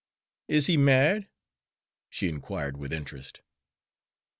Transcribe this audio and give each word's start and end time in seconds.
"Is 0.47 0.65
he 0.65 0.77
married?" 0.77 1.29
she 2.09 2.27
inquired 2.27 2.75
with 2.75 2.91
interest? 2.91 3.41